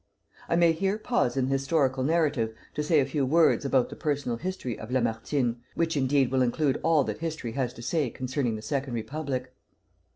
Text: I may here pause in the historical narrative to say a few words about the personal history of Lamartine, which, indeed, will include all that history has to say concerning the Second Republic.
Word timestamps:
I 0.49 0.55
may 0.55 0.71
here 0.71 0.97
pause 0.97 1.37
in 1.37 1.45
the 1.45 1.51
historical 1.51 2.03
narrative 2.03 2.55
to 2.73 2.81
say 2.81 2.99
a 3.01 3.05
few 3.05 3.23
words 3.23 3.65
about 3.65 3.89
the 3.89 3.95
personal 3.95 4.37
history 4.37 4.75
of 4.79 4.89
Lamartine, 4.89 5.57
which, 5.75 5.95
indeed, 5.95 6.31
will 6.31 6.41
include 6.41 6.79
all 6.81 7.03
that 7.03 7.19
history 7.19 7.51
has 7.51 7.71
to 7.75 7.83
say 7.83 8.09
concerning 8.09 8.55
the 8.55 8.63
Second 8.63 8.95
Republic. 8.95 9.53